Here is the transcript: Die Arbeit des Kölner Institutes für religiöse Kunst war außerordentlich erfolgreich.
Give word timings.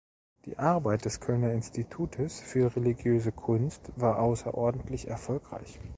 Die 0.45 0.57
Arbeit 0.57 1.05
des 1.05 1.19
Kölner 1.19 1.51
Institutes 1.51 2.39
für 2.39 2.75
religiöse 2.75 3.31
Kunst 3.31 3.91
war 3.97 4.17
außerordentlich 4.17 5.07
erfolgreich. 5.07 5.79